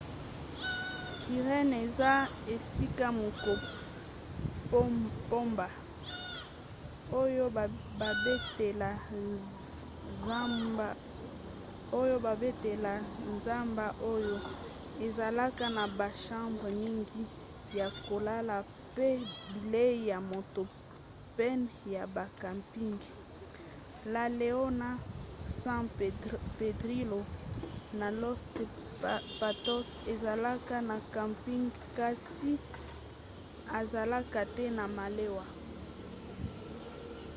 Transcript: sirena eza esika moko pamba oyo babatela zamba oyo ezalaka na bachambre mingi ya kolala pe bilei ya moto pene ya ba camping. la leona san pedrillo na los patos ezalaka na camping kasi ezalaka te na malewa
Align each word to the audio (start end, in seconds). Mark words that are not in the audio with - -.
sirena 1.21 1.77
eza 1.87 2.11
esika 2.55 3.07
moko 3.21 3.53
pamba 5.29 5.67
oyo 11.99 12.15
babatela 12.25 12.91
zamba 13.43 13.87
oyo 14.13 14.35
ezalaka 15.05 15.65
na 15.77 15.83
bachambre 15.99 16.69
mingi 16.83 17.23
ya 17.79 17.87
kolala 18.05 18.57
pe 18.95 19.09
bilei 19.51 19.95
ya 20.11 20.17
moto 20.31 20.63
pene 21.37 21.69
ya 21.95 22.03
ba 22.15 22.25
camping. 22.41 22.97
la 24.13 24.23
leona 24.39 24.89
san 25.61 25.83
pedrillo 26.57 27.21
na 27.99 28.07
los 28.21 28.39
patos 29.39 29.87
ezalaka 30.13 30.75
na 30.89 30.97
camping 31.15 31.65
kasi 31.97 32.51
ezalaka 33.79 34.41
te 34.55 34.65
na 34.77 34.85
malewa 34.97 35.45